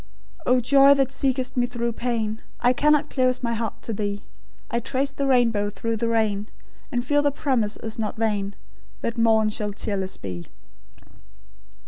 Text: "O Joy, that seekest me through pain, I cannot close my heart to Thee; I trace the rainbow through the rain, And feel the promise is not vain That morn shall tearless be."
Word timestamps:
"O 0.47 0.59
Joy, 0.59 0.95
that 0.95 1.11
seekest 1.11 1.55
me 1.55 1.67
through 1.67 1.91
pain, 1.91 2.41
I 2.59 2.73
cannot 2.73 3.11
close 3.11 3.43
my 3.43 3.53
heart 3.53 3.83
to 3.83 3.93
Thee; 3.93 4.23
I 4.71 4.79
trace 4.79 5.11
the 5.11 5.27
rainbow 5.27 5.69
through 5.69 5.97
the 5.97 6.07
rain, 6.07 6.47
And 6.91 7.05
feel 7.05 7.21
the 7.21 7.29
promise 7.29 7.77
is 7.77 7.99
not 7.99 8.17
vain 8.17 8.55
That 9.01 9.19
morn 9.19 9.49
shall 9.49 9.73
tearless 9.73 10.17
be." 10.17 10.47